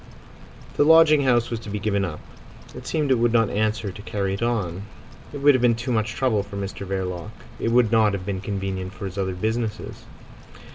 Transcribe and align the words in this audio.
The 0.77 0.83
lodging 0.83 1.25
house 1.25 1.51
was 1.51 1.59
to 1.59 1.69
be 1.69 1.77
given 1.77 2.03
up. 2.03 2.19
It 2.73 2.87
seems 2.87 3.11
it 3.11 3.19
would 3.19 3.31
not 3.33 3.51
answer 3.51 3.91
to 3.91 4.01
carry 4.01 4.33
it 4.33 4.41
on. 4.41 4.81
It 5.31 5.41
would 5.43 5.53
have 5.53 5.61
been 5.61 5.75
too 5.75 5.91
much 5.91 6.13
trouble 6.13 6.41
for 6.41 6.57
Mr 6.57 6.87
Verloc. 6.87 7.29
It 7.59 7.69
would 7.71 7.91
not 7.91 8.13
have 8.13 8.25
been 8.25 8.41
convenient 8.41 8.93
for 8.93 9.05
his 9.05 9.19
other 9.19 9.35
business. 9.35 9.79